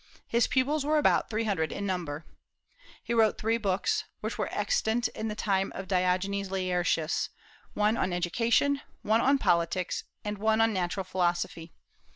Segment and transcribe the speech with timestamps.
[0.27, 2.25] His pupils were about three hundred in number.
[3.03, 7.29] He wrote three books, which were extant in the time of Diogenes Laertius,
[7.75, 11.75] one on Education, one on Politics, and one on Natural Philosophy.